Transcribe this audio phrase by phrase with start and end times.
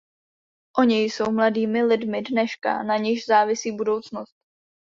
[0.77, 4.33] Oni jsou mladými lidmi dneška, na nichž závisí budoucnost.